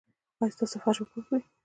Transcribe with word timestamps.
ایا 0.39 0.53
ستاسو 0.55 0.75
فرش 0.83 0.97
به 0.99 1.05
پاک 1.11 1.25
وي؟ 1.29 1.39